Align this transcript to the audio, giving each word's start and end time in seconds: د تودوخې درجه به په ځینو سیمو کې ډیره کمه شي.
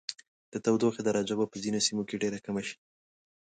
د 0.51 0.53
تودوخې 0.63 1.01
درجه 1.07 1.35
به 1.39 1.45
په 1.51 1.57
ځینو 1.63 1.79
سیمو 1.87 2.03
کې 2.09 2.19
ډیره 2.23 2.39
کمه 2.45 2.61
شي. 2.67 2.75